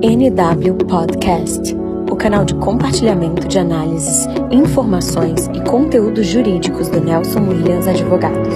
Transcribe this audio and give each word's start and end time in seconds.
NW 0.00 0.86
Podcast, 0.88 1.74
o 2.08 2.14
canal 2.14 2.44
de 2.44 2.54
compartilhamento 2.54 3.48
de 3.48 3.58
análises, 3.58 4.26
informações 4.52 5.48
e 5.48 5.64
conteúdos 5.68 6.26
jurídicos 6.26 6.88
do 6.88 7.00
Nelson 7.00 7.40
Williams 7.40 7.88
Advogados. 7.88 8.54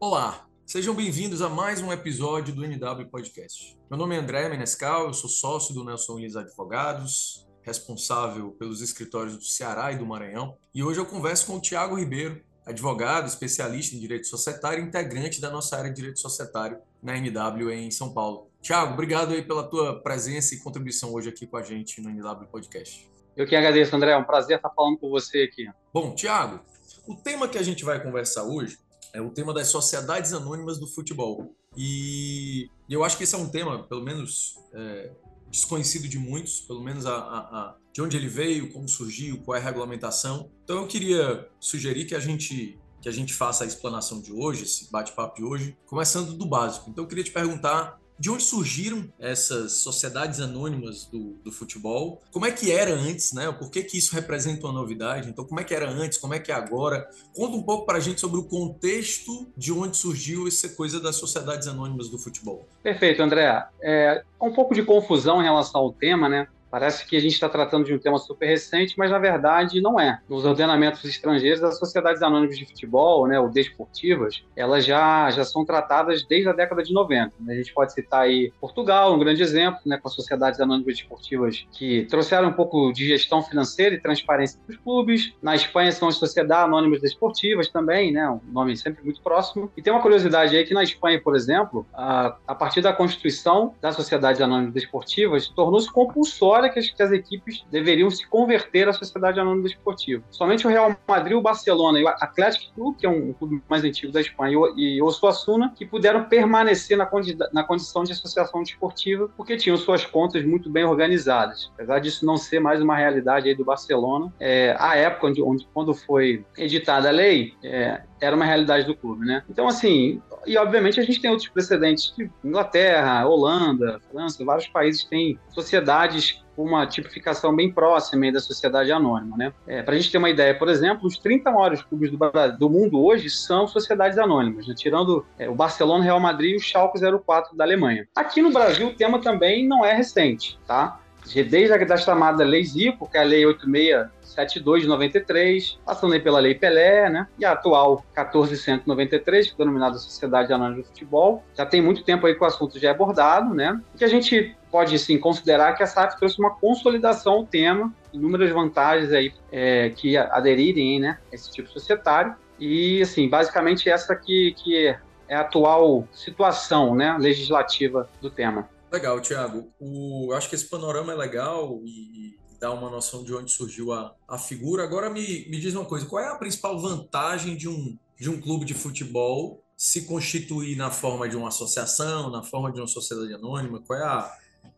Olá, 0.00 0.46
sejam 0.66 0.92
bem-vindos 0.92 1.40
a 1.40 1.48
mais 1.48 1.80
um 1.80 1.92
episódio 1.92 2.52
do 2.52 2.64
NW 2.64 3.08
Podcast. 3.08 3.78
Meu 3.88 3.96
nome 3.96 4.16
é 4.16 4.18
André 4.18 4.48
Menescal, 4.48 5.06
eu 5.06 5.14
sou 5.14 5.30
sócio 5.30 5.72
do 5.72 5.84
Nelson 5.84 6.14
Williams 6.14 6.36
Advogados, 6.36 7.46
responsável 7.62 8.50
pelos 8.58 8.82
escritórios 8.82 9.36
do 9.36 9.44
Ceará 9.44 9.92
e 9.92 9.98
do 9.98 10.06
Maranhão, 10.06 10.56
e 10.74 10.82
hoje 10.82 10.98
eu 10.98 11.06
converso 11.06 11.46
com 11.46 11.58
o 11.58 11.60
Tiago 11.60 11.94
Ribeiro, 11.94 12.40
advogado, 12.66 13.28
especialista 13.28 13.94
em 13.94 14.00
direito 14.00 14.26
societário, 14.26 14.82
integrante 14.82 15.40
da 15.40 15.48
nossa 15.48 15.76
área 15.76 15.88
de 15.88 15.96
direito 15.96 16.18
societário 16.18 16.78
na 17.00 17.16
NW 17.16 17.70
em 17.70 17.90
São 17.90 18.12
Paulo. 18.12 18.50
Tiago, 18.60 18.94
obrigado 18.94 19.32
aí 19.32 19.42
pela 19.42 19.62
tua 19.62 20.02
presença 20.02 20.54
e 20.54 20.58
contribuição 20.58 21.14
hoje 21.14 21.28
aqui 21.28 21.46
com 21.46 21.56
a 21.56 21.62
gente 21.62 22.00
no 22.00 22.10
NW 22.10 22.46
Podcast. 22.50 23.08
Eu 23.36 23.46
que 23.46 23.54
agradeço, 23.54 23.94
André. 23.94 24.10
É 24.10 24.16
um 24.16 24.24
prazer 24.24 24.56
estar 24.56 24.70
falando 24.70 24.98
com 24.98 25.08
você 25.08 25.42
aqui. 25.42 25.68
Bom, 25.92 26.14
Tiago, 26.14 26.60
o 27.06 27.14
tema 27.14 27.46
que 27.46 27.58
a 27.58 27.62
gente 27.62 27.84
vai 27.84 28.02
conversar 28.02 28.42
hoje 28.42 28.78
é 29.12 29.20
o 29.20 29.30
tema 29.30 29.54
das 29.54 29.68
sociedades 29.68 30.32
anônimas 30.32 30.78
do 30.78 30.86
futebol. 30.86 31.54
E 31.76 32.68
eu 32.88 33.04
acho 33.04 33.16
que 33.16 33.24
esse 33.24 33.34
é 33.34 33.38
um 33.38 33.48
tema, 33.48 33.84
pelo 33.84 34.02
menos 34.02 34.58
é, 34.72 35.10
desconhecido 35.56 36.06
de 36.06 36.18
muitos, 36.18 36.60
pelo 36.60 36.82
menos 36.82 37.06
a, 37.06 37.14
a, 37.14 37.38
a, 37.38 37.76
de 37.92 38.02
onde 38.02 38.16
ele 38.16 38.28
veio, 38.28 38.70
como 38.72 38.88
surgiu, 38.88 39.38
qual 39.38 39.56
é 39.56 39.60
a 39.60 39.62
regulamentação. 39.62 40.50
Então 40.62 40.76
eu 40.76 40.86
queria 40.86 41.48
sugerir 41.58 42.04
que 42.04 42.14
a 42.14 42.20
gente 42.20 42.78
que 43.00 43.08
a 43.10 43.12
gente 43.12 43.34
faça 43.34 43.62
a 43.62 43.66
explanação 43.66 44.20
de 44.20 44.32
hoje, 44.32 44.64
esse 44.64 44.90
bate-papo 44.90 45.36
de 45.36 45.44
hoje, 45.44 45.76
começando 45.86 46.32
do 46.32 46.44
básico. 46.44 46.90
Então 46.90 47.04
eu 47.04 47.08
queria 47.08 47.22
te 47.22 47.30
perguntar 47.30 48.00
de 48.18 48.30
onde 48.30 48.42
surgiram 48.42 49.04
essas 49.18 49.72
sociedades 49.72 50.40
anônimas 50.40 51.04
do, 51.04 51.34
do, 51.44 51.52
futebol? 51.52 52.22
Como 52.30 52.46
é 52.46 52.50
que 52.50 52.72
era 52.72 52.92
antes, 52.92 53.32
né? 53.32 53.50
Por 53.52 53.70
que, 53.70 53.82
que 53.82 53.98
isso 53.98 54.14
representa 54.14 54.66
uma 54.66 54.72
novidade? 54.72 55.28
Então, 55.28 55.44
como 55.44 55.60
é 55.60 55.64
que 55.64 55.74
era 55.74 55.88
antes? 55.88 56.18
Como 56.18 56.34
é 56.34 56.38
que 56.38 56.50
é 56.50 56.54
agora? 56.54 57.08
Conta 57.34 57.56
um 57.56 57.62
pouco 57.62 57.86
para 57.86 57.98
a 57.98 58.00
gente 58.00 58.20
sobre 58.20 58.38
o 58.38 58.44
contexto 58.44 59.46
de 59.56 59.72
onde 59.72 59.96
surgiu 59.96 60.48
essa 60.48 60.68
coisa 60.68 61.00
das 61.00 61.16
sociedades 61.16 61.68
anônimas 61.68 62.08
do 62.08 62.18
futebol. 62.18 62.66
Perfeito, 62.82 63.22
André. 63.22 63.66
É 63.82 64.22
um 64.40 64.52
pouco 64.52 64.74
de 64.74 64.82
confusão 64.82 65.40
em 65.40 65.44
relação 65.44 65.80
ao 65.80 65.92
tema, 65.92 66.28
né? 66.28 66.48
Parece 66.70 67.06
que 67.06 67.16
a 67.16 67.20
gente 67.20 67.32
está 67.32 67.48
tratando 67.48 67.84
de 67.84 67.94
um 67.94 67.98
tema 67.98 68.18
super 68.18 68.46
recente, 68.46 68.94
mas 68.98 69.10
na 69.10 69.18
verdade 69.18 69.80
não 69.80 69.98
é. 69.98 70.20
Nos 70.28 70.44
ordenamentos 70.44 71.04
estrangeiros, 71.04 71.62
as 71.62 71.78
sociedades 71.78 72.22
anônimas 72.22 72.58
de 72.58 72.66
futebol, 72.66 73.26
né, 73.26 73.38
ou 73.38 73.48
desportivas, 73.48 74.42
elas 74.54 74.84
já, 74.84 75.30
já 75.30 75.44
são 75.44 75.64
tratadas 75.64 76.24
desde 76.24 76.48
a 76.48 76.52
década 76.52 76.82
de 76.82 76.92
90. 76.92 77.32
A 77.48 77.54
gente 77.54 77.72
pode 77.72 77.92
citar 77.92 78.22
aí 78.22 78.52
Portugal, 78.60 79.14
um 79.14 79.18
grande 79.18 79.42
exemplo, 79.42 79.80
né, 79.86 79.98
com 79.98 80.08
as 80.08 80.14
sociedades 80.14 80.60
anônimas 80.60 80.96
desportivas 80.96 81.66
que 81.72 82.04
trouxeram 82.10 82.48
um 82.48 82.52
pouco 82.52 82.92
de 82.92 83.06
gestão 83.06 83.42
financeira 83.42 83.94
e 83.94 84.00
transparência 84.00 84.58
para 84.64 84.74
os 84.74 84.78
clubes. 84.80 85.32
Na 85.40 85.54
Espanha 85.54 85.92
são 85.92 86.08
as 86.08 86.16
sociedades 86.16 86.64
anônimas 86.64 87.00
desportivas 87.00 87.68
também, 87.68 88.12
né, 88.12 88.28
um 88.28 88.40
nome 88.52 88.76
sempre 88.76 89.02
muito 89.04 89.22
próximo. 89.22 89.70
E 89.76 89.82
tem 89.82 89.92
uma 89.92 90.02
curiosidade 90.02 90.56
aí 90.56 90.64
que 90.64 90.74
na 90.74 90.82
Espanha, 90.82 91.20
por 91.20 91.34
exemplo, 91.34 91.86
a, 91.94 92.36
a 92.46 92.54
partir 92.54 92.80
da 92.80 92.92
constituição 92.92 93.74
das 93.80 93.94
sociedades 93.94 94.40
anônimas 94.40 94.74
desportivas, 94.74 95.48
tornou-se 95.48 95.90
compulsório 95.90 96.65
que 96.68 96.78
as, 96.78 96.88
que 96.88 97.02
as 97.02 97.12
equipes 97.12 97.64
deveriam 97.70 98.10
se 98.10 98.26
converter 98.26 98.88
à 98.88 98.92
sociedade 98.92 99.38
anônima 99.40 99.66
esportiva. 99.66 100.22
Somente 100.30 100.66
o 100.66 100.70
Real 100.70 100.96
Madrid, 101.06 101.36
o 101.36 101.40
Barcelona 101.40 101.98
e 102.00 102.04
o 102.04 102.08
Atlético 102.08 102.74
Clube, 102.74 102.98
que 102.98 103.06
é 103.06 103.08
um, 103.08 103.32
clube 103.32 103.62
mais 103.68 103.84
antigo 103.84 104.12
da 104.12 104.20
Espanha, 104.20 104.58
e 104.76 105.00
o 105.00 105.06
Osasuna, 105.06 105.72
que 105.76 105.84
puderam 105.84 106.24
permanecer 106.24 106.96
na, 106.96 107.06
condi 107.06 107.36
na 107.52 107.64
condição 107.64 108.04
de 108.04 108.12
associação 108.12 108.62
desportiva, 108.62 109.28
porque 109.36 109.56
tinham 109.56 109.76
suas 109.76 110.04
contas 110.04 110.44
muito 110.44 110.70
bem 110.70 110.84
organizadas. 110.84 111.70
Apesar 111.74 111.98
disso 111.98 112.24
não 112.24 112.36
ser 112.36 112.60
mais 112.60 112.80
uma 112.80 112.96
realidade 112.96 113.48
aí 113.48 113.54
do 113.54 113.64
Barcelona, 113.64 114.32
é, 114.38 114.74
a 114.78 114.96
época 114.96 115.26
onde, 115.28 115.42
onde, 115.42 115.68
quando 115.72 115.94
foi 115.94 116.44
editada 116.56 117.08
a 117.08 117.12
lei, 117.12 117.54
é, 117.62 118.00
era 118.20 118.34
uma 118.34 118.44
realidade 118.44 118.86
do 118.86 118.96
clube, 118.96 119.26
né? 119.26 119.42
Então, 119.48 119.68
assim, 119.68 120.20
e 120.46 120.56
obviamente 120.56 121.00
a 121.00 121.02
gente 121.02 121.20
tem 121.20 121.30
outros 121.30 121.48
precedentes, 121.48 122.14
de 122.16 122.30
Inglaterra, 122.44 123.26
Holanda, 123.26 124.00
França, 124.10 124.44
vários 124.44 124.68
países 124.68 125.04
têm 125.04 125.38
sociedades 125.50 126.44
uma 126.56 126.86
tipificação 126.86 127.54
bem 127.54 127.70
próxima 127.70 128.32
da 128.32 128.40
sociedade 128.40 128.90
anônima. 128.90 129.36
Né? 129.36 129.52
É, 129.66 129.82
Para 129.82 129.94
a 129.94 129.96
gente 129.96 130.10
ter 130.10 130.18
uma 130.18 130.30
ideia, 130.30 130.54
por 130.56 130.68
exemplo, 130.68 131.06
os 131.06 131.18
30 131.18 131.50
maiores 131.50 131.82
clubes 131.82 132.10
do, 132.10 132.18
do 132.58 132.70
mundo 132.70 133.04
hoje 133.04 133.28
são 133.28 133.68
sociedades 133.68 134.18
anônimas, 134.18 134.66
né? 134.66 134.74
tirando 134.74 135.24
é, 135.38 135.48
o 135.48 135.54
Barcelona, 135.54 136.02
Real 136.02 136.18
Madrid 136.18 136.52
e 136.52 136.56
o 136.56 136.60
Schalke 136.60 136.98
04 136.98 137.56
da 137.56 137.64
Alemanha. 137.64 138.08
Aqui 138.14 138.40
no 138.40 138.50
Brasil, 138.50 138.88
o 138.88 138.94
tema 138.94 139.20
também 139.20 139.66
não 139.66 139.84
é 139.84 139.92
recente. 139.92 140.58
Tá? 140.66 141.00
Desde 141.34 141.72
a 141.72 141.96
chamada 141.96 142.44
Lei 142.44 142.64
Zico, 142.64 143.08
que 143.08 143.16
é 143.16 143.20
a 143.20 143.24
Lei 143.24 143.44
8672 143.46 144.82
de 144.82 144.88
93, 144.88 145.78
passando 145.84 146.14
aí 146.14 146.20
pela 146.20 146.38
Lei 146.38 146.54
Pelé, 146.54 147.10
né? 147.10 147.26
E 147.38 147.44
a 147.44 147.52
atual 147.52 148.04
14193, 148.14 149.48
que 149.48 149.54
é 149.54 149.56
denominada 149.58 149.98
Sociedade 149.98 150.52
Anônima 150.52 150.82
de 150.82 150.88
Futebol. 150.88 151.42
Já 151.54 151.66
tem 151.66 151.82
muito 151.82 152.04
tempo 152.04 152.26
aí 152.26 152.34
que 152.34 152.42
o 152.42 152.46
assunto 152.46 152.78
já 152.78 152.88
é 152.88 152.90
abordado, 152.92 153.54
né? 153.54 153.80
Que 153.96 154.04
a 154.04 154.08
gente 154.08 154.56
pode 154.70 154.98
sim 154.98 155.18
considerar 155.18 155.74
que 155.74 155.82
a 155.82 155.86
SAF 155.86 156.18
trouxe 156.18 156.38
uma 156.38 156.50
consolidação 156.50 157.34
ao 157.34 157.46
tema, 157.46 157.92
inúmeras 158.12 158.50
vantagens 158.50 159.12
aí 159.12 159.32
é, 159.50 159.90
que 159.90 160.16
aderirem 160.16 161.00
né, 161.00 161.18
a 161.32 161.34
esse 161.34 161.50
tipo 161.50 161.68
societário. 161.70 162.34
E, 162.58 163.02
assim, 163.02 163.28
basicamente 163.28 163.88
essa 163.88 164.14
que, 164.14 164.54
que 164.56 164.94
é 165.28 165.34
a 165.34 165.40
atual 165.40 166.06
situação 166.12 166.94
né, 166.94 167.16
legislativa 167.18 168.08
do 168.20 168.30
tema. 168.30 168.68
Legal, 168.96 169.20
Tiago. 169.20 169.70
O, 169.78 170.32
acho 170.32 170.48
que 170.48 170.54
esse 170.54 170.70
panorama 170.70 171.12
é 171.12 171.16
legal 171.16 171.82
e, 171.84 172.30
e 172.30 172.38
dá 172.58 172.72
uma 172.72 172.88
noção 172.88 173.22
de 173.22 173.34
onde 173.34 173.52
surgiu 173.52 173.92
a, 173.92 174.14
a 174.26 174.38
figura. 174.38 174.84
Agora 174.84 175.10
me, 175.10 175.46
me 175.50 175.60
diz 175.60 175.74
uma 175.74 175.84
coisa, 175.84 176.06
qual 176.06 176.24
é 176.24 176.28
a 176.28 176.36
principal 176.36 176.78
vantagem 176.78 177.58
de 177.58 177.68
um, 177.68 177.98
de 178.18 178.30
um 178.30 178.40
clube 178.40 178.64
de 178.64 178.72
futebol 178.72 179.62
se 179.76 180.06
constituir 180.06 180.78
na 180.78 180.90
forma 180.90 181.28
de 181.28 181.36
uma 181.36 181.48
associação, 181.48 182.30
na 182.30 182.42
forma 182.42 182.72
de 182.72 182.80
uma 182.80 182.86
sociedade 182.86 183.34
anônima? 183.34 183.82
Qual 183.86 183.98
é 183.98 184.02
a, 184.02 184.34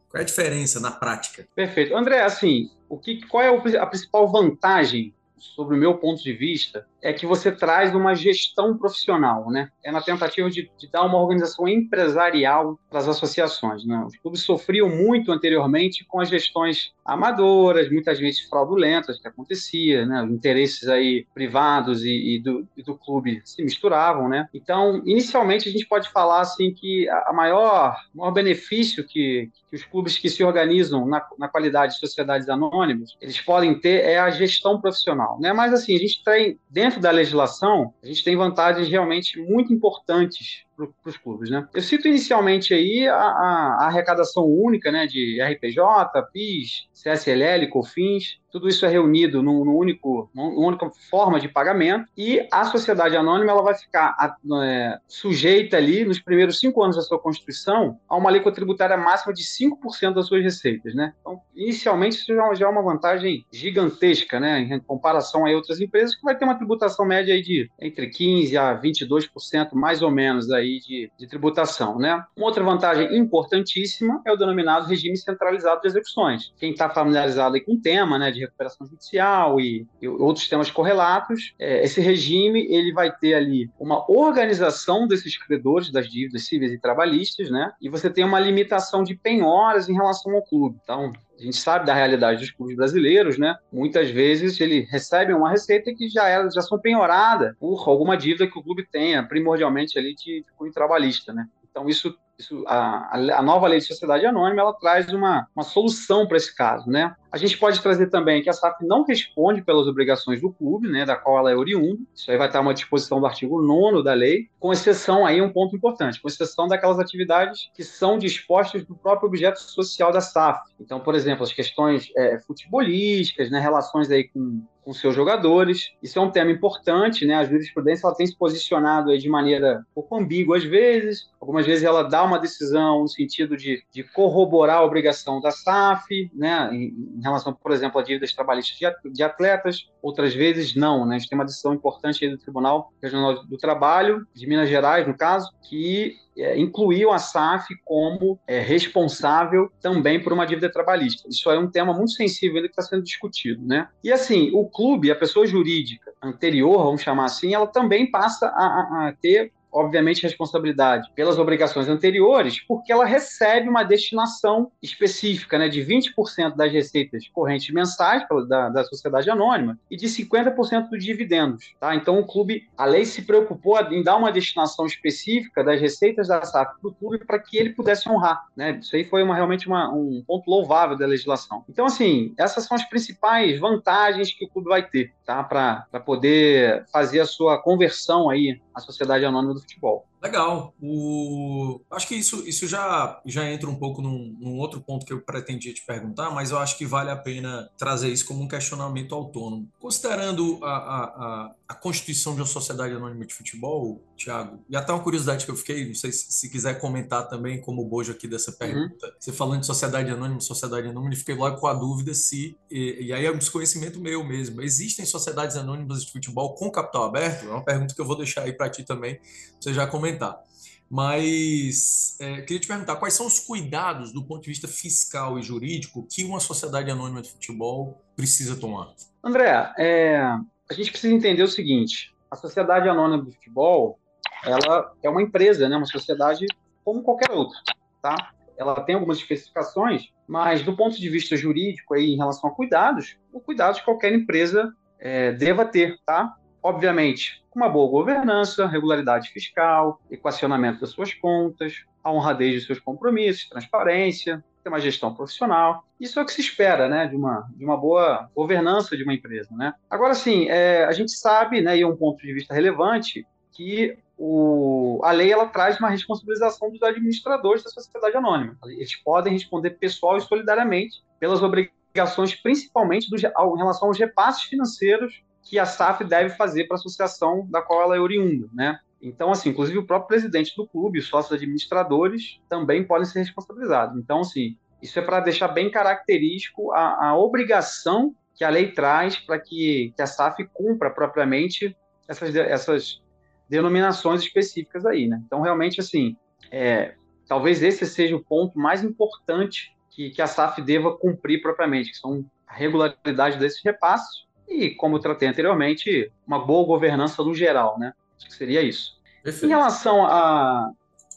qual 0.08 0.18
é 0.18 0.22
a 0.22 0.26
diferença 0.26 0.80
na 0.80 0.90
prática? 0.90 1.46
Perfeito. 1.54 1.96
André, 1.96 2.20
assim, 2.24 2.72
o 2.88 2.98
que, 2.98 3.24
qual 3.28 3.44
é 3.44 3.78
a 3.78 3.86
principal 3.86 4.28
vantagem, 4.28 5.14
sobre 5.38 5.76
o 5.76 5.78
meu 5.78 5.96
ponto 5.96 6.20
de 6.20 6.32
vista, 6.32 6.88
é 7.00 7.12
que 7.12 7.26
você 7.26 7.52
traz 7.52 7.94
uma 7.94 8.14
gestão 8.14 8.76
profissional, 8.76 9.50
né? 9.50 9.70
É 9.84 9.92
na 9.92 10.00
tentativa 10.00 10.50
de, 10.50 10.70
de 10.78 10.90
dar 10.90 11.04
uma 11.04 11.20
organização 11.20 11.68
empresarial 11.68 12.78
para 12.90 12.98
as 12.98 13.08
associações, 13.08 13.84
né? 13.84 14.04
Os 14.06 14.16
clubes 14.16 14.42
sofriam 14.42 14.88
muito 14.88 15.30
anteriormente 15.30 16.04
com 16.04 16.20
as 16.20 16.28
gestões 16.28 16.92
amadoras, 17.04 17.90
muitas 17.90 18.18
vezes 18.18 18.40
fraudulentas 18.48 19.20
que 19.20 19.28
acontecia, 19.28 20.04
né? 20.04 20.26
Interesses 20.30 20.88
aí 20.88 21.26
privados 21.32 22.04
e, 22.04 22.36
e, 22.36 22.38
do, 22.40 22.66
e 22.76 22.82
do 22.82 22.94
clube 22.96 23.40
se 23.44 23.62
misturavam, 23.62 24.28
né? 24.28 24.48
Então, 24.52 25.00
inicialmente 25.06 25.68
a 25.68 25.72
gente 25.72 25.86
pode 25.86 26.10
falar 26.10 26.40
assim 26.40 26.72
que 26.72 27.08
a 27.08 27.32
maior, 27.32 27.96
maior 28.14 28.32
benefício 28.32 29.04
que, 29.04 29.50
que 29.70 29.76
os 29.76 29.84
clubes 29.84 30.18
que 30.18 30.28
se 30.28 30.42
organizam 30.42 31.06
na, 31.06 31.24
na 31.38 31.48
qualidade 31.48 31.94
de 31.94 32.00
sociedades 32.00 32.48
anônimas, 32.48 33.16
eles 33.20 33.40
podem 33.40 33.78
ter 33.78 34.04
é 34.04 34.18
a 34.18 34.30
gestão 34.30 34.80
profissional, 34.80 35.38
né? 35.40 35.52
Mas 35.52 35.72
assim, 35.72 35.94
a 35.94 35.98
gente 35.98 36.22
tem 36.24 36.58
dentro 36.68 36.87
dentro 36.88 37.00
da 37.00 37.10
legislação, 37.10 37.92
a 38.02 38.06
gente 38.06 38.24
tem 38.24 38.34
vantagens 38.34 38.88
realmente 38.88 39.38
muito 39.38 39.72
importantes 39.72 40.64
para 40.74 40.86
os 41.04 41.16
clubes. 41.18 41.50
Né? 41.50 41.68
Eu 41.74 41.82
cito 41.82 42.08
inicialmente 42.08 42.72
aí 42.72 43.06
a, 43.06 43.14
a, 43.14 43.76
a, 43.80 43.86
arrecadação 43.88 44.44
única 44.46 44.90
né, 44.90 45.06
de 45.06 45.38
RPJ, 45.42 46.22
PIS, 46.32 46.88
CSLL, 46.94 47.68
COFINS, 47.68 48.38
tudo 48.50 48.68
isso 48.68 48.84
é 48.86 48.88
reunido 48.88 49.42
num, 49.42 49.64
num 49.64 49.76
único, 49.76 50.30
numa 50.34 50.66
única 50.66 50.90
forma 51.10 51.38
de 51.38 51.48
pagamento 51.48 52.08
e 52.16 52.46
a 52.52 52.64
sociedade 52.64 53.16
anônima 53.16 53.52
ela 53.52 53.62
vai 53.62 53.74
ficar 53.74 54.16
é, 54.62 54.98
sujeita 55.06 55.76
ali 55.76 56.04
nos 56.04 56.20
primeiros 56.20 56.58
cinco 56.58 56.82
anos 56.82 56.96
da 56.96 57.02
sua 57.02 57.18
constituição 57.18 57.98
a 58.08 58.16
uma 58.16 58.30
alíquota 58.30 58.56
tributária 58.56 58.96
máxima 58.96 59.32
de 59.32 59.42
5% 59.42 60.14
das 60.14 60.26
suas 60.26 60.42
receitas. 60.42 60.94
Né? 60.94 61.12
Então, 61.20 61.40
inicialmente, 61.54 62.16
isso 62.16 62.34
já, 62.34 62.54
já, 62.54 62.66
é 62.66 62.68
uma 62.68 62.82
vantagem 62.82 63.44
gigantesca 63.52 64.40
né, 64.40 64.60
em 64.60 64.80
comparação 64.80 65.46
a 65.46 65.50
outras 65.50 65.80
empresas 65.80 66.14
que 66.14 66.22
vai 66.22 66.36
ter 66.36 66.44
uma 66.44 66.56
tributação 66.56 67.04
média 67.04 67.34
aí 67.34 67.42
de 67.42 67.70
entre 67.80 68.10
15% 68.10 68.56
a 68.56 68.80
22% 68.80 69.74
mais 69.74 70.02
ou 70.02 70.10
menos 70.10 70.50
aí 70.50 70.80
de, 70.80 71.10
de 71.18 71.26
tributação. 71.26 71.98
Né? 71.98 72.24
Uma 72.36 72.46
outra 72.46 72.64
vantagem 72.64 73.16
importantíssima 73.16 74.20
é 74.24 74.32
o 74.32 74.36
denominado 74.36 74.86
regime 74.86 75.16
centralizado 75.16 75.80
de 75.80 75.88
execuções. 75.88 76.52
Quem 76.58 76.72
está 76.72 76.88
familiarizado 76.88 77.54
aí 77.54 77.60
com 77.60 77.74
o 77.74 77.80
tema 77.80 78.18
né, 78.18 78.30
de 78.38 78.44
recuperação 78.44 78.86
judicial 78.86 79.60
e, 79.60 79.86
e 80.00 80.08
outros 80.08 80.48
temas 80.48 80.70
correlatos, 80.70 81.54
é, 81.58 81.84
esse 81.84 82.00
regime 82.00 82.66
ele 82.68 82.92
vai 82.92 83.14
ter 83.14 83.34
ali 83.34 83.70
uma 83.78 84.10
organização 84.10 85.06
desses 85.06 85.36
credores 85.36 85.90
das 85.90 86.08
dívidas 86.08 86.46
cíveis 86.46 86.72
e 86.72 86.78
trabalhistas, 86.78 87.50
né? 87.50 87.72
e 87.80 87.88
você 87.88 88.10
tem 88.10 88.24
uma 88.24 88.40
limitação 88.40 89.02
de 89.02 89.14
penhoras 89.14 89.88
em 89.88 89.94
relação 89.94 90.34
ao 90.34 90.42
clube. 90.42 90.78
Então, 90.82 91.12
a 91.38 91.42
gente 91.42 91.56
sabe 91.56 91.86
da 91.86 91.94
realidade 91.94 92.40
dos 92.40 92.50
clubes 92.50 92.76
brasileiros, 92.76 93.38
né? 93.38 93.56
Muitas 93.72 94.10
vezes 94.10 94.60
ele 94.60 94.80
recebe 94.90 95.32
uma 95.32 95.50
receita 95.50 95.94
que 95.94 96.08
já 96.08 96.28
é, 96.28 96.50
já 96.50 96.60
são 96.60 96.80
penhorada 96.80 97.56
por 97.60 97.88
alguma 97.88 98.16
dívida 98.16 98.46
que 98.46 98.58
o 98.58 98.62
clube 98.62 98.86
tenha, 98.90 99.22
primordialmente 99.22 99.98
ali 99.98 100.14
de, 100.14 100.42
de 100.42 100.52
cunho 100.56 100.72
trabalhista, 100.72 101.32
né? 101.32 101.46
Então 101.70 101.88
isso 101.88 102.16
isso, 102.38 102.64
a, 102.66 103.16
a, 103.16 103.42
nova 103.42 103.66
lei 103.66 103.80
de 103.80 103.86
sociedade 103.86 104.24
anônima 104.24 104.60
ela 104.62 104.72
traz 104.72 105.12
uma, 105.12 105.48
uma 105.54 105.64
solução 105.64 106.26
para 106.26 106.36
esse 106.36 106.54
caso, 106.54 106.88
né? 106.88 107.14
A 107.30 107.36
gente 107.36 107.58
pode 107.58 107.80
trazer 107.82 108.06
também 108.06 108.42
que 108.42 108.48
a 108.48 108.52
SAF 108.52 108.86
não 108.86 109.04
responde 109.04 109.62
pelas 109.62 109.86
obrigações 109.86 110.40
do 110.40 110.50
clube, 110.50 110.88
né, 110.88 111.04
da 111.04 111.14
qual 111.14 111.38
ela 111.38 111.50
é 111.50 111.56
oriunda. 111.56 112.00
Isso 112.14 112.30
aí 112.30 112.38
vai 112.38 112.46
estar 112.46 112.60
uma 112.60 112.72
disposição 112.72 113.20
do 113.20 113.26
artigo 113.26 113.60
9 113.60 114.02
da 114.02 114.14
lei, 114.14 114.48
com 114.58 114.72
exceção 114.72 115.26
aí 115.26 115.42
um 115.42 115.52
ponto 115.52 115.76
importante, 115.76 116.20
com 116.22 116.28
exceção 116.28 116.66
daquelas 116.66 116.98
atividades 116.98 117.70
que 117.74 117.84
são 117.84 118.16
dispostas 118.16 118.84
do 118.84 118.94
próprio 118.94 119.28
objeto 119.28 119.60
social 119.60 120.10
da 120.10 120.20
SAF. 120.20 120.60
Então, 120.80 121.00
por 121.00 121.14
exemplo, 121.14 121.42
as 121.42 121.52
questões 121.52 122.10
é, 122.16 122.38
futebolísticas, 122.38 123.50
né, 123.50 123.60
relações 123.60 124.10
aí 124.10 124.24
com 124.28 124.62
com 124.88 124.94
seus 124.94 125.14
jogadores. 125.14 125.92
Isso 126.02 126.18
é 126.18 126.22
um 126.22 126.30
tema 126.30 126.50
importante, 126.50 127.26
né? 127.26 127.34
A 127.34 127.44
jurisprudência 127.44 128.06
ela 128.06 128.16
tem 128.16 128.26
se 128.26 128.34
posicionado 128.34 129.10
aí 129.10 129.18
de 129.18 129.28
maneira 129.28 129.84
um 129.90 129.94
pouco 129.96 130.16
ambígua 130.16 130.56
às 130.56 130.64
vezes. 130.64 131.28
Algumas 131.38 131.66
vezes 131.66 131.84
ela 131.84 132.02
dá 132.02 132.24
uma 132.24 132.38
decisão 132.38 133.02
no 133.02 133.08
sentido 133.08 133.54
de, 133.54 133.84
de 133.92 134.02
corroborar 134.02 134.78
a 134.78 134.84
obrigação 134.84 135.42
da 135.42 135.50
SAF, 135.50 136.30
né? 136.34 136.70
Em, 136.72 137.18
em 137.18 137.22
relação, 137.22 137.52
por 137.52 137.70
exemplo, 137.70 138.00
a 138.00 138.02
dívidas 138.02 138.32
trabalhistas 138.32 138.78
de, 139.12 139.22
atletas. 139.22 139.90
Outras 140.00 140.32
vezes 140.32 140.74
não, 140.74 141.04
né? 141.04 141.16
A 141.16 141.18
gente 141.18 141.28
tem 141.28 141.38
uma 141.38 141.44
decisão 141.44 141.74
importante 141.74 142.24
aí 142.24 142.30
do 142.30 142.38
Tribunal 142.38 142.90
Regional 143.02 143.44
do 143.44 143.58
Trabalho 143.58 144.26
de 144.32 144.46
Minas 144.46 144.70
Gerais, 144.70 145.06
no 145.06 145.14
caso, 145.14 145.50
que 145.68 146.16
é, 146.38 146.58
incluiu 146.58 147.10
a 147.10 147.18
SAF 147.18 147.74
como 147.84 148.38
é, 148.46 148.60
responsável 148.60 149.70
também 149.80 150.22
por 150.22 150.32
uma 150.32 150.46
dívida 150.46 150.70
trabalhista. 150.70 151.28
Isso 151.28 151.50
é 151.50 151.58
um 151.58 151.70
tema 151.70 151.92
muito 151.92 152.12
sensível 152.12 152.62
que 152.62 152.68
está 152.68 152.82
sendo 152.82 153.02
discutido, 153.02 153.64
né? 153.64 153.88
E 154.02 154.12
assim, 154.12 154.50
o 154.52 154.66
clube, 154.66 155.10
a 155.10 155.16
pessoa 155.16 155.46
jurídica 155.46 156.12
anterior, 156.22 156.82
vamos 156.84 157.02
chamar 157.02 157.26
assim, 157.26 157.54
ela 157.54 157.66
também 157.66 158.10
passa 158.10 158.46
a, 158.48 159.08
a 159.08 159.14
ter 159.20 159.52
obviamente, 159.72 160.22
responsabilidade 160.22 161.10
pelas 161.14 161.38
obrigações 161.38 161.88
anteriores, 161.88 162.60
porque 162.66 162.92
ela 162.92 163.04
recebe 163.04 163.68
uma 163.68 163.82
destinação 163.82 164.70
específica, 164.82 165.58
né, 165.58 165.68
de 165.68 165.80
20% 165.84 166.56
das 166.56 166.72
receitas 166.72 167.28
correntes 167.28 167.72
mensais 167.72 168.24
da, 168.48 168.68
da 168.68 168.84
sociedade 168.84 169.30
anônima 169.30 169.78
e 169.90 169.96
de 169.96 170.06
50% 170.06 170.88
dos 170.88 171.04
dividendos. 171.04 171.74
Tá? 171.80 171.94
Então, 171.94 172.18
o 172.18 172.26
clube, 172.26 172.68
a 172.76 172.84
lei 172.84 173.04
se 173.04 173.22
preocupou 173.22 173.78
em 173.90 174.02
dar 174.02 174.16
uma 174.16 174.32
destinação 174.32 174.86
específica 174.86 175.62
das 175.62 175.80
receitas 175.80 176.28
da 176.28 176.42
SAF 176.42 176.80
para 176.80 176.90
o 176.90 176.94
clube 176.94 177.24
para 177.24 177.38
que 177.38 177.56
ele 177.56 177.70
pudesse 177.70 178.08
honrar. 178.08 178.44
Né? 178.56 178.78
Isso 178.80 178.96
aí 178.96 179.04
foi 179.04 179.22
uma, 179.22 179.34
realmente 179.34 179.66
uma, 179.66 179.90
um 179.92 180.22
ponto 180.26 180.48
louvável 180.50 180.96
da 180.96 181.06
legislação. 181.06 181.64
Então, 181.68 181.86
assim, 181.86 182.32
essas 182.38 182.64
são 182.64 182.76
as 182.76 182.88
principais 182.88 183.58
vantagens 183.58 184.32
que 184.32 184.44
o 184.44 184.48
clube 184.48 184.68
vai 184.68 184.82
ter 184.82 185.12
tá? 185.24 185.42
para 185.44 186.00
poder 186.04 186.84
fazer 186.92 187.20
a 187.20 187.26
sua 187.26 187.58
conversão 187.58 188.30
aí 188.30 188.60
à 188.74 188.80
sociedade 188.80 189.24
anônima 189.24 189.57
do 189.58 189.62
futebol. 189.62 190.07
Legal. 190.22 190.74
O... 190.82 191.80
Acho 191.90 192.08
que 192.08 192.16
isso, 192.16 192.46
isso 192.46 192.66
já, 192.66 193.20
já 193.24 193.48
entra 193.48 193.70
um 193.70 193.76
pouco 193.76 194.02
num, 194.02 194.36
num, 194.38 194.58
outro 194.58 194.80
ponto 194.80 195.06
que 195.06 195.12
eu 195.12 195.20
pretendia 195.20 195.72
te 195.72 195.84
perguntar, 195.84 196.30
mas 196.30 196.50
eu 196.50 196.58
acho 196.58 196.76
que 196.76 196.84
vale 196.84 197.10
a 197.10 197.16
pena 197.16 197.70
trazer 197.78 198.08
isso 198.08 198.26
como 198.26 198.42
um 198.42 198.48
questionamento 198.48 199.14
autônomo. 199.14 199.68
Considerando 199.78 200.58
a, 200.64 200.70
a, 200.70 201.04
a, 201.04 201.54
a 201.68 201.74
Constituição 201.74 202.34
de 202.34 202.40
uma 202.40 202.46
Sociedade 202.46 202.94
Anônima 202.94 203.24
de 203.24 203.32
Futebol, 203.32 204.02
Tiago, 204.16 204.64
e 204.68 204.76
até 204.76 204.92
uma 204.92 205.02
curiosidade 205.02 205.44
que 205.44 205.50
eu 205.50 205.56
fiquei, 205.56 205.86
não 205.86 205.94
sei 205.94 206.10
se, 206.10 206.32
se 206.32 206.50
quiser 206.50 206.80
comentar 206.80 207.28
também 207.28 207.60
como 207.60 207.84
bojo 207.84 208.10
aqui 208.10 208.26
dessa 208.26 208.50
uhum. 208.50 208.56
pergunta, 208.56 209.06
uhum. 209.06 209.12
você 209.18 209.32
falando 209.32 209.60
de 209.60 209.66
Sociedade 209.66 210.10
Anônima, 210.10 210.40
Sociedade 210.40 210.88
Anônima, 210.88 211.14
fiquei 211.14 211.36
logo 211.36 211.58
com 211.58 211.68
a 211.68 211.74
dúvida 211.74 212.12
se, 212.12 212.56
e, 212.70 213.06
e 213.06 213.12
aí 213.12 213.24
é 213.24 213.30
um 213.30 213.38
desconhecimento 213.38 214.00
meu 214.00 214.24
mesmo, 214.24 214.60
existem 214.62 215.06
sociedades 215.06 215.56
anônimas 215.56 216.04
de 216.04 216.12
futebol 216.12 216.54
com 216.54 216.70
capital 216.70 217.04
aberto? 217.04 217.46
É 217.46 217.50
uma 217.50 217.64
pergunta 217.64 217.94
que 217.94 218.00
eu 218.00 218.04
vou 218.04 218.16
deixar 218.16 218.42
aí 218.42 218.52
para 218.52 218.68
ti 218.68 218.82
também, 218.82 219.20
você 219.60 219.72
já 219.72 219.86
comentar 219.86 220.07
comentar. 220.08 220.42
Mas 220.90 222.16
é, 222.18 222.40
queria 222.40 222.60
te 222.60 222.66
perguntar 222.66 222.96
quais 222.96 223.12
são 223.12 223.26
os 223.26 223.38
cuidados 223.38 224.10
do 224.10 224.24
ponto 224.24 224.42
de 224.42 224.48
vista 224.48 224.66
fiscal 224.66 225.38
e 225.38 225.42
jurídico 225.42 226.06
que 226.10 226.24
uma 226.24 226.40
sociedade 226.40 226.90
anônima 226.90 227.20
de 227.20 227.30
futebol 227.30 228.02
precisa 228.16 228.58
tomar? 228.58 228.88
André, 229.22 229.70
é, 229.78 230.18
a 230.18 230.74
gente 230.74 230.90
precisa 230.90 231.14
entender 231.14 231.42
o 231.42 231.48
seguinte: 231.48 232.14
a 232.30 232.36
sociedade 232.36 232.88
anônima 232.88 233.24
de 233.26 233.32
futebol 233.32 233.98
ela 234.42 234.92
é 235.02 235.10
uma 235.10 235.20
empresa, 235.20 235.68
né, 235.68 235.76
uma 235.76 235.84
sociedade 235.84 236.46
como 236.84 237.02
qualquer 237.02 237.30
outra, 237.32 237.58
tá? 238.00 238.30
Ela 238.56 238.80
tem 238.80 238.94
algumas 238.94 239.18
especificações, 239.18 240.08
mas 240.26 240.62
do 240.62 240.74
ponto 240.74 240.98
de 240.98 241.08
vista 241.10 241.36
jurídico 241.36 241.94
aí 241.94 242.14
em 242.14 242.16
relação 242.16 242.48
a 242.48 242.54
cuidados, 242.54 243.16
o 243.32 243.40
cuidado 243.40 243.74
de 243.74 243.84
qualquer 243.84 244.12
empresa 244.14 244.72
é, 244.98 245.32
deva 245.32 245.66
ter, 245.66 245.98
tá? 246.06 246.34
Obviamente, 246.68 247.42
uma 247.56 247.66
boa 247.66 247.90
governança, 247.90 248.66
regularidade 248.66 249.30
fiscal, 249.30 249.98
equacionamento 250.10 250.82
das 250.82 250.90
suas 250.90 251.14
contas, 251.14 251.86
a 252.04 252.12
honradez 252.12 252.60
de 252.60 252.66
seus 252.66 252.78
compromissos, 252.78 253.48
transparência, 253.48 254.44
ter 254.62 254.68
uma 254.68 254.78
gestão 254.78 255.14
profissional. 255.14 255.82
Isso 255.98 256.20
é 256.20 256.22
o 256.22 256.26
que 256.26 256.32
se 256.34 256.42
espera, 256.42 256.86
né, 256.86 257.06
de 257.06 257.16
uma, 257.16 257.48
de 257.56 257.64
uma 257.64 257.74
boa 257.74 258.28
governança 258.36 258.94
de 258.98 259.02
uma 259.02 259.14
empresa, 259.14 259.48
né? 259.56 259.72
Agora, 259.88 260.12
sim, 260.14 260.46
é, 260.50 260.84
a 260.84 260.92
gente 260.92 261.10
sabe, 261.12 261.62
né, 261.62 261.78
e 261.78 261.80
é 261.80 261.86
um 261.86 261.96
ponto 261.96 262.20
de 262.20 262.34
vista 262.34 262.52
relevante, 262.52 263.26
que 263.50 263.96
o, 264.18 265.00
a 265.02 265.10
lei 265.10 265.32
ela 265.32 265.46
traz 265.46 265.78
uma 265.78 265.88
responsabilização 265.88 266.70
dos 266.70 266.82
administradores 266.82 267.64
da 267.64 267.70
sociedade 267.70 268.14
anônima. 268.14 268.58
Eles 268.66 268.94
podem 268.94 269.32
responder 269.32 269.70
pessoal 269.70 270.18
e 270.18 270.20
solidariamente 270.20 271.02
pelas 271.18 271.42
obrigações, 271.42 272.34
principalmente 272.34 273.08
do, 273.08 273.16
em 273.16 273.56
relação 273.56 273.88
aos 273.88 273.98
repasses 273.98 274.42
financeiros 274.42 275.26
que 275.48 275.58
a 275.58 275.64
SAF 275.64 276.04
deve 276.04 276.30
fazer 276.30 276.64
para 276.64 276.76
a 276.76 276.78
associação 276.78 277.46
da 277.50 277.62
qual 277.62 277.82
ela 277.82 277.96
é 277.96 278.00
oriunda, 278.00 278.48
né? 278.52 278.78
Então, 279.00 279.30
assim, 279.30 279.50
inclusive 279.50 279.78
o 279.78 279.86
próprio 279.86 280.08
presidente 280.08 280.54
do 280.56 280.66
clube, 280.66 280.98
os 280.98 281.06
sócios 281.06 281.32
administradores 281.32 282.40
também 282.48 282.84
podem 282.84 283.06
ser 283.06 283.20
responsabilizados. 283.20 283.96
Então, 283.96 284.20
assim, 284.20 284.56
isso 284.82 284.98
é 284.98 285.02
para 285.02 285.20
deixar 285.20 285.48
bem 285.48 285.70
característico 285.70 286.72
a, 286.72 287.08
a, 287.08 287.16
obrigação 287.16 288.14
que 288.34 288.44
a 288.44 288.50
lei 288.50 288.72
traz 288.72 289.16
para 289.16 289.38
que, 289.38 289.92
que, 289.96 290.02
a 290.02 290.06
SAF 290.06 290.44
cumpra 290.52 290.90
propriamente 290.90 291.76
essas, 292.08 292.34
essas 292.34 293.02
denominações 293.48 294.20
específicas 294.22 294.84
aí, 294.84 295.06
né? 295.06 295.22
Então, 295.24 295.40
realmente, 295.40 295.80
assim, 295.80 296.16
é, 296.50 296.94
talvez 297.26 297.62
esse 297.62 297.86
seja 297.86 298.16
o 298.16 298.24
ponto 298.24 298.58
mais 298.58 298.82
importante 298.82 299.74
que, 299.90 300.10
que 300.10 300.20
a 300.20 300.26
SAF 300.26 300.60
deva 300.60 300.96
cumprir 300.96 301.40
propriamente, 301.40 301.92
que 301.92 301.98
são 301.98 302.24
a 302.46 302.52
regularidade 302.52 303.38
desses 303.38 303.62
repasses 303.64 304.27
e, 304.48 304.70
como 304.70 304.96
eu 304.96 305.00
tratei 305.00 305.28
anteriormente, 305.28 306.10
uma 306.26 306.44
boa 306.44 306.66
governança 306.66 307.22
no 307.22 307.34
geral, 307.34 307.78
né? 307.78 307.92
Acho 308.16 308.26
que 308.26 308.34
seria 308.34 308.62
isso. 308.62 308.98
Perfeito. 309.22 309.46
Em 309.46 309.48
relação 309.48 310.06
a, 310.06 310.70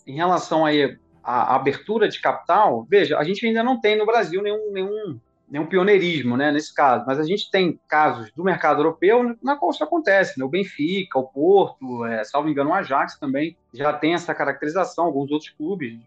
em 0.06 0.16
relação 0.16 0.66
aí 0.66 0.98
a 1.24 1.56
abertura 1.56 2.08
de 2.08 2.20
capital, 2.20 2.86
veja, 2.90 3.18
a 3.18 3.24
gente 3.24 3.46
ainda 3.46 3.64
não 3.64 3.80
tem 3.80 3.98
no 3.98 4.06
Brasil 4.06 4.42
nenhum, 4.42 4.72
nenhum, 4.72 5.20
nenhum 5.48 5.66
pioneirismo, 5.66 6.36
né, 6.36 6.52
nesse 6.52 6.74
caso, 6.74 7.06
mas 7.06 7.20
a 7.20 7.24
gente 7.24 7.50
tem 7.52 7.80
casos 7.88 8.32
do 8.36 8.44
mercado 8.44 8.80
europeu 8.80 9.36
na 9.42 9.56
qual 9.56 9.72
isso 9.72 9.84
acontece, 9.84 10.40
né? 10.40 10.46
O 10.46 10.50
Benfica, 10.50 11.20
o 11.20 11.28
Porto, 11.28 12.06
é, 12.06 12.24
salvo 12.24 12.50
engano, 12.50 12.72
o 12.72 12.74
Ajax 12.74 13.20
também 13.20 13.56
já 13.74 13.94
tem 13.94 14.14
essa 14.14 14.34
caracterização, 14.34 15.06
alguns 15.06 15.32
outros 15.32 15.52
clubes. 15.52 16.00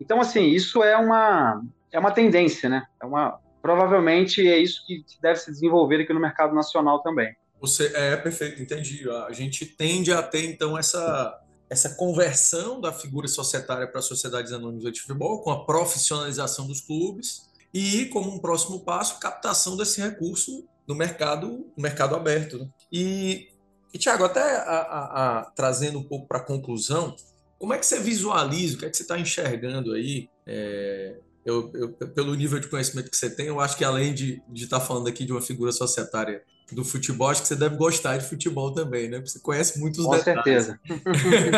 Então, 0.00 0.20
assim, 0.20 0.46
isso 0.46 0.82
é 0.82 0.96
uma 0.96 1.62
é 1.92 1.98
uma 1.98 2.10
tendência, 2.10 2.68
né? 2.68 2.84
É 3.00 3.06
uma 3.06 3.38
provavelmente 3.64 4.46
é 4.46 4.58
isso 4.58 4.84
que 4.86 5.02
deve 5.22 5.40
se 5.40 5.50
desenvolver 5.50 6.02
aqui 6.02 6.12
no 6.12 6.20
mercado 6.20 6.54
nacional 6.54 7.02
também. 7.02 7.34
Você 7.62 7.90
é 7.94 8.14
perfeito, 8.14 8.60
entendi. 8.60 9.08
A 9.26 9.32
gente 9.32 9.64
tende 9.64 10.12
a 10.12 10.22
ter 10.22 10.44
então 10.44 10.76
essa 10.76 11.40
essa 11.70 11.94
conversão 11.94 12.78
da 12.78 12.92
figura 12.92 13.26
societária 13.26 13.88
para 13.88 14.02
sociedades 14.02 14.52
anônimas 14.52 14.92
de 14.92 15.00
futebol, 15.00 15.40
com 15.40 15.50
a 15.50 15.64
profissionalização 15.64 16.66
dos 16.66 16.82
clubes 16.82 17.50
e, 17.72 18.04
como 18.12 18.30
um 18.30 18.38
próximo 18.38 18.80
passo, 18.80 19.18
captação 19.18 19.78
desse 19.78 19.98
recurso 19.98 20.68
no 20.86 20.94
mercado, 20.94 21.66
no 21.74 21.82
mercado 21.82 22.14
aberto. 22.14 22.58
Né? 22.58 22.68
E, 22.92 23.48
e 23.94 23.98
Tiago, 23.98 24.24
até 24.24 24.42
a, 24.58 24.60
a, 24.60 25.38
a, 25.38 25.44
trazendo 25.56 25.98
um 25.98 26.04
pouco 26.04 26.28
para 26.28 26.38
a 26.38 26.44
conclusão, 26.44 27.16
como 27.58 27.72
é 27.72 27.78
que 27.78 27.86
você 27.86 27.98
visualiza, 27.98 28.76
o 28.76 28.78
que 28.80 28.84
é 28.84 28.90
que 28.90 28.96
você 28.96 29.02
está 29.02 29.18
enxergando 29.18 29.94
aí 29.94 30.28
é, 30.46 31.16
eu, 31.44 31.70
eu, 31.74 31.92
pelo 31.92 32.34
nível 32.34 32.58
de 32.58 32.68
conhecimento 32.68 33.10
que 33.10 33.16
você 33.16 33.28
tem, 33.28 33.46
eu 33.46 33.60
acho 33.60 33.76
que 33.76 33.84
além 33.84 34.14
de 34.14 34.42
estar 34.54 34.80
tá 34.80 34.84
falando 34.84 35.08
aqui 35.08 35.24
de 35.24 35.32
uma 35.32 35.42
figura 35.42 35.72
societária 35.72 36.42
do 36.72 36.84
futebol, 36.84 37.28
acho 37.28 37.42
que 37.42 37.48
você 37.48 37.56
deve 37.56 37.76
gostar 37.76 38.16
de 38.16 38.26
futebol 38.26 38.72
também, 38.72 39.08
né? 39.08 39.18
Porque 39.18 39.30
você 39.30 39.40
conhece 39.40 39.78
muitos 39.78 40.04
Com 40.04 40.10
detalhes. 40.12 40.42
certeza. 40.44 40.80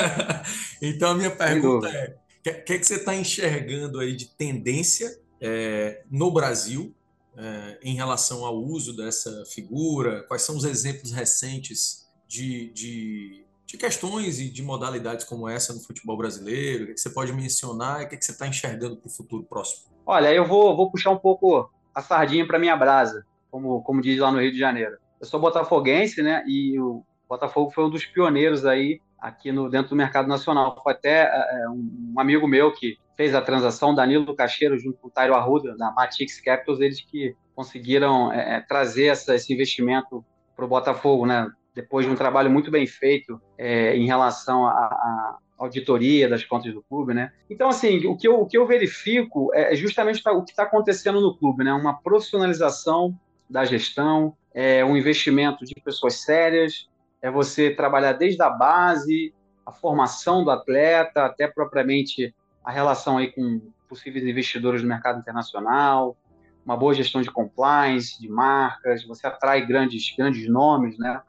então, 0.82 1.10
a 1.10 1.14
minha 1.14 1.30
pergunta 1.30 1.88
é: 1.88 2.16
o 2.38 2.42
que, 2.42 2.52
que, 2.52 2.72
é 2.72 2.78
que 2.78 2.86
você 2.86 2.96
está 2.96 3.14
enxergando 3.14 4.00
aí 4.00 4.16
de 4.16 4.26
tendência 4.26 5.18
é, 5.40 6.02
no 6.10 6.32
Brasil 6.32 6.92
é, 7.36 7.78
em 7.82 7.94
relação 7.94 8.44
ao 8.44 8.60
uso 8.60 8.96
dessa 8.96 9.44
figura? 9.46 10.24
Quais 10.24 10.42
são 10.42 10.56
os 10.56 10.64
exemplos 10.64 11.12
recentes 11.12 12.06
de, 12.26 12.70
de 12.72 13.45
de 13.66 13.76
questões 13.76 14.38
e 14.38 14.48
de 14.48 14.62
modalidades 14.62 15.24
como 15.24 15.48
essa 15.48 15.74
no 15.74 15.80
futebol 15.80 16.16
brasileiro? 16.16 16.84
O 16.84 16.86
que 16.94 17.00
você 17.00 17.10
pode 17.10 17.32
mencionar 17.32 18.02
e 18.02 18.04
o 18.04 18.08
que 18.08 18.24
você 18.24 18.30
está 18.30 18.46
enxergando 18.46 18.96
para 18.96 19.08
o 19.08 19.10
futuro 19.12 19.42
próximo? 19.42 19.90
Olha, 20.06 20.32
eu 20.32 20.46
vou, 20.46 20.76
vou 20.76 20.90
puxar 20.90 21.10
um 21.10 21.18
pouco 21.18 21.68
a 21.92 22.00
sardinha 22.00 22.46
para 22.46 22.58
minha 22.58 22.76
brasa, 22.76 23.26
como, 23.50 23.82
como 23.82 24.00
diz 24.00 24.18
lá 24.20 24.30
no 24.30 24.40
Rio 24.40 24.52
de 24.52 24.58
Janeiro. 24.58 24.96
Eu 25.20 25.26
sou 25.26 25.40
botafoguense, 25.40 26.22
né? 26.22 26.44
E 26.46 26.78
o 26.78 27.02
Botafogo 27.28 27.72
foi 27.72 27.84
um 27.84 27.90
dos 27.90 28.04
pioneiros 28.04 28.64
aí 28.64 29.00
aqui 29.18 29.50
no 29.50 29.68
dentro 29.68 29.90
do 29.90 29.96
mercado 29.96 30.28
nacional. 30.28 30.80
Foi 30.82 30.92
até 30.92 31.24
é, 31.24 31.68
um, 31.68 32.12
um 32.14 32.20
amigo 32.20 32.46
meu 32.46 32.72
que 32.72 32.96
fez 33.16 33.34
a 33.34 33.40
transação, 33.40 33.94
Danilo 33.94 34.36
Cacheiro, 34.36 34.78
junto 34.78 34.98
com 34.98 35.08
o 35.08 35.10
Tairo 35.10 35.34
Arruda, 35.34 35.76
da 35.76 35.90
Matix 35.90 36.40
Capitals, 36.40 36.80
eles 36.80 37.00
que 37.00 37.34
conseguiram 37.54 38.30
é, 38.30 38.56
é 38.56 38.60
trazer 38.60 39.06
essa, 39.06 39.34
esse 39.34 39.52
investimento 39.52 40.24
para 40.54 40.64
o 40.64 40.68
Botafogo, 40.68 41.26
né? 41.26 41.50
Depois 41.76 42.06
de 42.06 42.10
um 42.10 42.16
trabalho 42.16 42.50
muito 42.50 42.70
bem 42.70 42.86
feito 42.86 43.38
é, 43.58 43.94
em 43.94 44.06
relação 44.06 44.66
à 44.66 45.36
auditoria 45.58 46.26
das 46.26 46.42
contas 46.42 46.72
do 46.72 46.82
clube, 46.82 47.12
né? 47.12 47.32
Então, 47.50 47.68
assim, 47.68 48.06
o 48.06 48.16
que 48.16 48.26
eu, 48.26 48.40
o 48.40 48.46
que 48.46 48.56
eu 48.56 48.66
verifico 48.66 49.50
é 49.54 49.76
justamente 49.76 50.22
o 50.26 50.42
que 50.42 50.52
está 50.52 50.62
acontecendo 50.62 51.20
no 51.20 51.36
clube, 51.36 51.64
né? 51.64 51.72
Uma 51.74 52.00
profissionalização 52.00 53.14
da 53.48 53.62
gestão, 53.64 54.34
é 54.54 54.82
um 54.82 54.96
investimento 54.96 55.66
de 55.66 55.74
pessoas 55.74 56.22
sérias, 56.22 56.88
é 57.20 57.30
você 57.30 57.70
trabalhar 57.70 58.14
desde 58.14 58.42
a 58.42 58.48
base, 58.48 59.34
a 59.66 59.70
formação 59.70 60.42
do 60.42 60.50
atleta, 60.50 61.26
até 61.26 61.46
propriamente 61.46 62.34
a 62.64 62.70
relação 62.70 63.18
aí 63.18 63.30
com 63.30 63.60
possíveis 63.86 64.24
investidores 64.24 64.82
no 64.82 64.88
mercado 64.88 65.20
internacional, 65.20 66.16
uma 66.64 66.76
boa 66.76 66.94
gestão 66.94 67.20
de 67.20 67.30
compliance, 67.30 68.18
de 68.18 68.28
marcas, 68.28 69.06
você 69.06 69.26
atrai 69.26 69.64
grandes, 69.64 70.14
grandes 70.16 70.48
nomes, 70.48 70.98
né? 70.98 71.20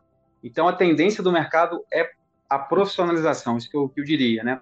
Então, 0.48 0.68
a 0.68 0.74
tendência 0.74 1.22
do 1.22 1.32
mercado 1.32 1.84
é 1.92 2.10
a 2.50 2.58
profissionalização, 2.58 3.58
isso 3.58 3.70
que 3.70 3.76
eu, 3.76 3.90
que 3.90 4.00
eu 4.00 4.06
diria, 4.06 4.44
né? 4.44 4.62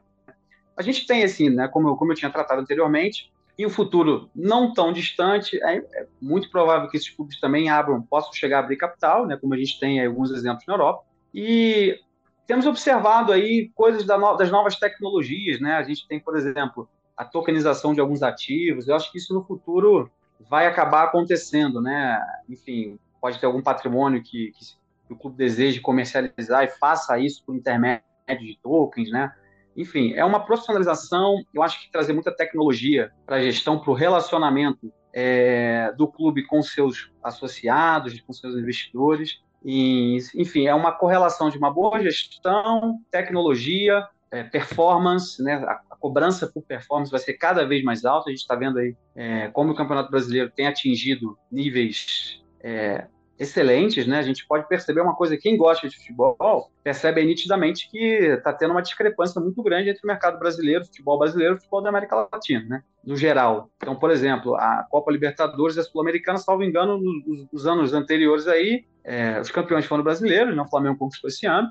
A 0.76 0.82
gente 0.82 1.06
tem, 1.06 1.24
assim, 1.24 1.50
né, 1.50 1.68
como 1.68 1.90
eu, 1.90 1.96
como 1.96 2.12
eu 2.12 2.16
tinha 2.16 2.32
tratado 2.32 2.60
anteriormente, 2.60 3.32
em 3.58 3.66
um 3.66 3.70
futuro 3.70 4.30
não 4.36 4.74
tão 4.74 4.92
distante, 4.92 5.62
é, 5.64 5.78
é, 5.78 6.08
muito 6.20 6.50
provável 6.50 6.90
que 6.90 6.98
esses 6.98 7.10
clubes 7.10 7.40
também 7.40 7.70
abram, 7.70 8.02
possam 8.02 8.34
chegar 8.34 8.58
a 8.58 8.60
abrir 8.62 8.78
capital, 8.78 9.26
né, 9.28 9.38
como 9.38 9.54
a 9.54 9.58
gente 9.58 9.80
tem 9.80 10.04
alguns 10.04 10.32
exemplos 10.32 10.66
na 10.68 10.74
Europa. 10.74 11.06
E 11.34 12.00
temos 12.48 12.66
observado 12.66 13.32
aí 13.32 13.72
coisas 13.76 14.04
da 14.06 14.18
no, 14.18 14.36
das 14.36 14.52
novas 14.52 14.76
tecnologias, 14.76 15.60
né? 15.60 15.76
A 15.76 15.84
gente 15.84 16.08
tem, 16.08 16.20
por 16.20 16.38
exemplo, 16.38 16.88
a 17.16 17.26
tokenização 17.26 17.94
de 17.94 18.00
alguns 18.00 18.22
ativos. 18.24 18.88
Eu 18.88 18.96
acho 18.96 19.12
que 19.12 19.18
isso 19.18 19.34
no 19.34 19.44
futuro 19.44 20.12
vai 20.50 20.68
acabar 20.68 21.04
acontecendo, 21.06 21.82
né? 21.82 22.22
Enfim, 22.48 23.00
pode 23.20 23.40
ter 23.40 23.46
algum 23.46 23.62
patrimônio 23.62 24.22
que, 24.22 24.52
que, 24.52 24.66
que 25.08 25.14
o 25.14 25.18
clube 25.18 25.38
deseje 25.38 25.80
comercializar 25.80 26.64
e 26.64 26.70
faça 26.70 27.18
isso 27.20 27.44
por 27.46 27.56
intermédio 27.56 28.04
de 28.28 28.60
tokens, 28.62 29.12
né? 29.12 29.32
Enfim, 29.76 30.14
é 30.14 30.24
uma 30.24 30.40
profissionalização. 30.40 31.44
Eu 31.54 31.62
acho 31.62 31.82
que 31.82 31.92
trazer 31.92 32.14
muita 32.14 32.32
tecnologia 32.32 33.12
para 33.26 33.38
a 33.38 33.42
gestão, 33.42 33.80
para 33.80 33.92
o 33.92 33.94
relacionamento 33.94 34.92
é, 35.14 35.92
do 35.98 36.08
clube 36.08 36.46
com 36.46 36.62
seus 36.62 37.12
associados, 37.24 38.20
com 38.22 38.34
seus 38.34 38.56
investidores. 38.56 39.42
E, 39.64 40.18
enfim, 40.36 40.68
é 40.68 40.74
uma 40.74 40.92
correlação 40.92 41.50
de 41.50 41.58
uma 41.58 41.72
boa 41.72 42.00
gestão, 42.02 43.00
tecnologia, 43.12 44.08
é, 44.32 44.44
performance, 44.44 45.42
né? 45.44 45.56
A, 45.56 45.82
a, 45.90 45.96
cobrança 45.96 46.46
por 46.48 46.62
performance 46.62 47.12
vai 47.12 47.20
ser 47.20 47.34
cada 47.34 47.66
vez 47.66 47.84
mais 47.84 48.06
alta. 48.06 48.30
A 48.30 48.32
gente 48.32 48.42
está 48.42 48.56
vendo 48.56 48.78
aí 48.78 48.96
é, 49.16 49.48
como 49.50 49.72
o 49.72 49.76
Campeonato 49.76 50.12
Brasileiro 50.12 50.52
tem 50.52 50.68
atingido 50.68 51.38
níveis 51.52 52.44
é, 52.62 53.08
excelentes, 53.38 54.08
né? 54.08 54.18
A 54.18 54.24
gente 54.24 54.48
pode 54.48 54.68
perceber 54.68 55.02
uma 55.02 55.16
coisa, 55.16 55.38
quem 55.38 55.58
gosta 55.58 55.88
de 55.88 55.98
futebol 55.98 56.72
percebe 56.84 57.24
nitidamente 57.24 57.90
que 57.90 57.98
está 57.98 58.54
tendo 58.54 58.72
uma 58.72 58.82
discrepância 58.82 59.42
muito 59.42 59.62
grande 59.62 59.90
entre 59.90 60.02
o 60.04 60.08
mercado 60.08 60.40
brasileiro, 60.40 60.86
futebol 60.86 61.20
brasileiro 61.20 61.56
e 61.56 61.58
futebol 61.58 61.82
da 61.82 61.90
América 61.90 62.28
Latina, 62.32 62.66
né? 62.68 62.84
No 63.04 63.16
geral. 63.16 63.70
Então, 63.78 63.96
por 63.96 64.10
exemplo, 64.10 64.56
a 64.56 64.86
Copa 64.90 65.12
Libertadores 65.12 65.76
e 65.76 65.80
a 65.82 65.84
Sul-Americana, 65.84 66.38
salvo 66.38 66.64
engano, 66.64 66.98
nos, 66.98 67.48
nos, 67.52 67.68
anos 67.68 67.94
anteriores 67.94 68.48
aí, 68.48 68.86
é, 69.04 69.40
os 69.40 69.52
campeões 69.52 69.86
foram 69.86 70.04
brasileiros, 70.04 70.56
né? 70.56 70.62
O 70.62 70.70
Flamengo 70.70 70.98
conquistou 70.98 71.28
esse 71.28 71.46
ano, 71.46 71.70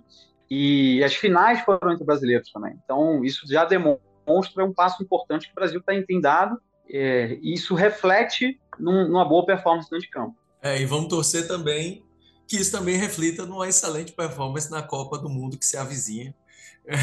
e 0.50 1.02
as 1.02 1.14
finais 1.14 1.61
foram 1.61 1.92
entre 1.92 2.04
brasileiros 2.04 2.52
também. 2.52 2.75
Então, 2.85 3.25
isso 3.25 3.47
já 3.49 3.64
demonstra 3.64 4.64
um 4.64 4.73
passo 4.73 5.02
importante 5.02 5.47
que 5.47 5.52
o 5.52 5.54
Brasil 5.54 5.83
tem 6.06 6.21
dado, 6.21 6.61
é, 6.90 7.38
e 7.40 7.54
isso 7.54 7.75
reflete 7.75 8.61
num, 8.78 9.09
numa 9.09 9.25
boa 9.25 9.47
performance 9.47 9.88
dentro 9.90 10.04
de 10.04 10.11
campo. 10.11 10.37
É, 10.64 10.80
e 10.80 10.87
vamos 10.87 11.09
torcer 11.09 11.47
também 11.47 12.02
que 12.49 12.56
isso 12.56 12.73
também 12.73 12.97
reflita 12.97 13.44
numa 13.44 13.68
excelente 13.68 14.12
performance 14.12 14.71
na 14.71 14.83
Copa 14.83 15.18
do 15.18 15.28
Mundo 15.28 15.59
que 15.59 15.66
se 15.66 15.76
avizinha. 15.76 16.35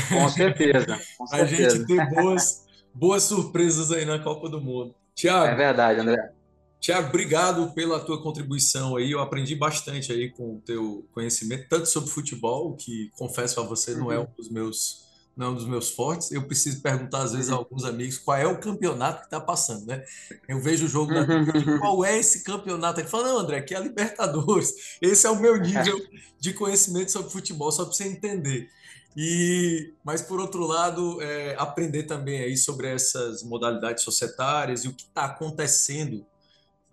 Com 0.10 0.30
certeza. 0.30 1.00
Com 1.18 1.26
a 1.32 1.46
gente 1.46 1.86
ter 1.86 2.10
boas, 2.10 2.66
boas 2.94 3.24
surpresas 3.24 3.92
aí 3.92 4.04
na 4.04 4.18
Copa 4.18 4.50
do 4.50 4.60
Mundo. 4.60 4.96
Tiago. 5.14 5.46
É 5.46 5.56
verdade, 5.56 6.00
André. 6.00 6.32
Tiago, 6.80 7.10
obrigado 7.10 7.72
pela 7.74 8.00
tua 8.00 8.22
contribuição 8.22 8.96
aí. 8.96 9.12
Eu 9.12 9.20
aprendi 9.20 9.56
bastante 9.56 10.12
aí 10.12 10.32
com 10.32 10.56
o 10.56 10.62
teu 10.62 11.08
conhecimento, 11.12 11.68
tanto 11.70 11.86
sobre 11.86 12.10
futebol, 12.10 12.76
que 12.76 13.12
confesso 13.16 13.60
a 13.60 13.64
você 13.64 13.94
não 13.94 14.12
é 14.12 14.18
uhum. 14.18 14.24
um 14.24 14.36
dos 14.36 14.50
meus 14.50 15.11
não 15.36 15.48
é 15.48 15.50
um 15.50 15.56
dos 15.56 15.66
meus 15.66 15.90
fortes. 15.90 16.32
Eu 16.32 16.44
preciso 16.44 16.82
perguntar, 16.82 17.24
às 17.24 17.34
vezes, 17.34 17.50
a 17.50 17.54
uhum. 17.54 17.60
alguns 17.60 17.86
amigos 17.86 18.18
qual 18.18 18.38
é 18.38 18.46
o 18.46 18.60
campeonato 18.60 19.20
que 19.20 19.26
está 19.26 19.40
passando, 19.40 19.86
né? 19.86 20.04
Eu 20.48 20.60
vejo 20.60 20.86
o 20.86 20.90
jogo 20.90 21.14
da 21.14 21.22
uhum. 21.22 21.80
qual 21.80 22.06
é 22.06 22.18
esse 22.18 22.44
campeonato? 22.44 23.00
Ele 23.00 23.08
fala, 23.08 23.30
não, 23.30 23.40
André, 23.40 23.62
que 23.62 23.74
é 23.74 23.78
a 23.78 23.82
Libertadores. 23.82 24.74
Esse 25.02 25.26
é 25.26 25.30
o 25.30 25.40
meu 25.40 25.58
nível 25.58 26.00
de 26.40 26.54
conhecimento 26.54 27.12
sobre 27.12 27.32
futebol, 27.32 27.72
só 27.72 27.86
para 27.86 27.94
você 27.94 28.06
entender. 28.06 28.70
E, 29.16 29.94
mas 30.04 30.22
por 30.22 30.40
outro 30.40 30.66
lado, 30.66 31.22
é, 31.22 31.56
aprender 31.58 32.04
também 32.04 32.42
aí 32.42 32.56
sobre 32.56 32.88
essas 32.88 33.44
modalidades 33.44 34.04
societárias 34.04 34.86
e 34.86 34.88
o 34.88 34.94
que 34.94 35.04
está 35.04 35.26
acontecendo 35.26 36.26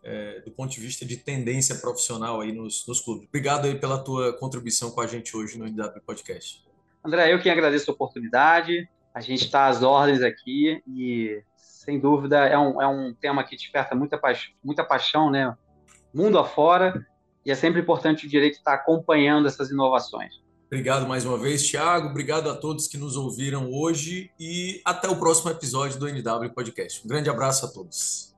é, 0.03 0.41
do 0.41 0.51
ponto 0.51 0.73
de 0.73 0.81
vista 0.81 1.05
de 1.05 1.17
tendência 1.17 1.75
profissional 1.77 2.41
aí 2.41 2.53
nos, 2.53 2.87
nos 2.87 3.01
clubes. 3.01 3.29
Obrigado 3.29 3.67
aí 3.67 3.79
pela 3.79 3.99
tua 3.99 4.33
contribuição 4.33 4.91
com 4.91 5.01
a 5.01 5.07
gente 5.07 5.37
hoje 5.37 5.59
no 5.59 5.67
NW 5.67 6.01
Podcast. 6.05 6.68
André, 7.05 7.33
eu 7.33 7.41
que 7.41 7.49
agradeço 7.49 7.91
a 7.91 7.95
oportunidade. 7.95 8.89
A 9.15 9.21
gente 9.21 9.45
está 9.45 9.67
às 9.67 9.83
ordens 9.83 10.23
aqui 10.23 10.83
e, 10.87 11.43
sem 11.57 11.99
dúvida, 11.99 12.47
é 12.47 12.59
um, 12.59 12.81
é 12.81 12.87
um 12.87 13.15
tema 13.15 13.43
que 13.43 13.57
desperta 13.57 13.95
muita, 13.95 14.19
paixão, 14.19 14.53
muita 14.63 14.85
paixão, 14.85 15.31
né? 15.31 15.57
Mundo 16.13 16.39
afora. 16.39 17.07
E 17.45 17.51
é 17.51 17.55
sempre 17.55 17.81
importante 17.81 18.27
o 18.27 18.29
direito 18.29 18.59
estar 18.59 18.75
acompanhando 18.75 19.49
essas 19.49 19.71
inovações. 19.71 20.35
Obrigado 20.67 21.09
mais 21.09 21.25
uma 21.25 21.39
vez, 21.39 21.67
Thiago. 21.67 22.09
Obrigado 22.09 22.51
a 22.51 22.55
todos 22.55 22.87
que 22.87 22.99
nos 22.99 23.17
ouviram 23.17 23.73
hoje 23.73 24.31
e 24.39 24.83
até 24.85 25.09
o 25.09 25.17
próximo 25.17 25.51
episódio 25.51 25.99
do 25.99 26.07
NW 26.07 26.51
Podcast. 26.55 27.03
Um 27.05 27.09
grande 27.09 27.31
abraço 27.31 27.65
a 27.65 27.69
todos. 27.71 28.37